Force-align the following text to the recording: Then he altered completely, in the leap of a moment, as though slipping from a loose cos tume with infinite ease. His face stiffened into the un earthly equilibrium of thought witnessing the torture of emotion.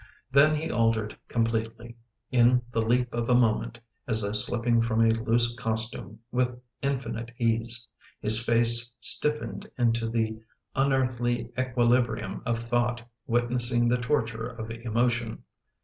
Then 0.31 0.55
he 0.55 0.71
altered 0.71 1.15
completely, 1.27 1.95
in 2.31 2.63
the 2.71 2.81
leap 2.81 3.13
of 3.13 3.29
a 3.29 3.35
moment, 3.35 3.77
as 4.07 4.23
though 4.23 4.31
slipping 4.31 4.81
from 4.81 4.99
a 5.01 5.09
loose 5.13 5.53
cos 5.55 5.91
tume 5.91 6.17
with 6.31 6.59
infinite 6.81 7.31
ease. 7.37 7.87
His 8.19 8.43
face 8.43 8.91
stiffened 8.99 9.69
into 9.77 10.09
the 10.09 10.41
un 10.73 10.91
earthly 10.91 11.51
equilibrium 11.55 12.41
of 12.47 12.57
thought 12.57 13.03
witnessing 13.27 13.87
the 13.89 13.97
torture 14.01 14.47
of 14.47 14.71
emotion. 14.71 15.43